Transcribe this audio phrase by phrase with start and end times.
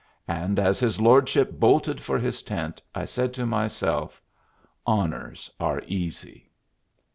[0.27, 4.19] And as his lordship bolted for his tent, I said to myself,
[4.83, 6.49] "Honors are easy."